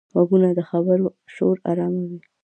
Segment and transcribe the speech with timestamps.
[0.13, 2.19] غوږونه د خبرو شور آراموي